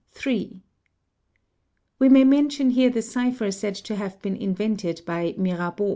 We 1.99 2.09
may 2.09 2.23
mention 2.23 2.71
here 2.71 2.89
the 2.89 3.03
cipher 3.03 3.51
said 3.51 3.75
to 3.75 3.95
have 3.97 4.19
been 4.23 4.35
invented 4.35 5.03
by 5.05 5.35
Mirabeau. 5.37 5.89